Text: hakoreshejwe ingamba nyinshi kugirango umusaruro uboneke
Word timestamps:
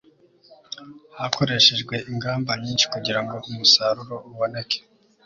hakoreshejwe 1.17 1.95
ingamba 2.11 2.51
nyinshi 2.61 2.85
kugirango 2.93 3.35
umusaruro 3.49 4.15
uboneke 4.29 4.79